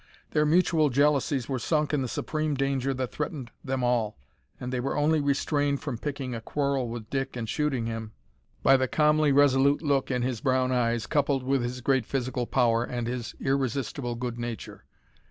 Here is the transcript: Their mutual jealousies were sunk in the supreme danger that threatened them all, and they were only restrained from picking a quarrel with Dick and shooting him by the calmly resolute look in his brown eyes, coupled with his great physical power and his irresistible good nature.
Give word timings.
Their 0.31 0.47
mutual 0.47 0.89
jealousies 0.89 1.47
were 1.47 1.59
sunk 1.59 1.93
in 1.93 2.01
the 2.01 2.07
supreme 2.07 2.55
danger 2.55 2.91
that 2.91 3.11
threatened 3.11 3.51
them 3.63 3.83
all, 3.83 4.17
and 4.59 4.73
they 4.73 4.79
were 4.79 4.97
only 4.97 5.21
restrained 5.21 5.79
from 5.81 5.99
picking 5.99 6.33
a 6.33 6.41
quarrel 6.41 6.89
with 6.89 7.11
Dick 7.11 7.35
and 7.35 7.47
shooting 7.47 7.85
him 7.85 8.11
by 8.63 8.77
the 8.77 8.87
calmly 8.87 9.31
resolute 9.31 9.83
look 9.83 10.09
in 10.09 10.23
his 10.23 10.41
brown 10.41 10.71
eyes, 10.71 11.05
coupled 11.05 11.43
with 11.43 11.61
his 11.61 11.81
great 11.81 12.07
physical 12.07 12.47
power 12.47 12.83
and 12.83 13.05
his 13.05 13.35
irresistible 13.39 14.15
good 14.15 14.39
nature. 14.39 14.85